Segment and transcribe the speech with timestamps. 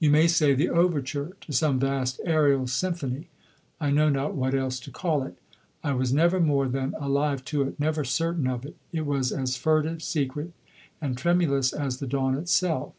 [0.00, 3.28] You may say the overture to some vast aerial symphony;
[3.80, 5.36] I know not what else to call it.
[5.84, 8.74] I was never more than alive to it, never certain of it.
[8.92, 10.52] It was as furtive, secret,
[11.00, 12.92] and tremulous as the dawn itself.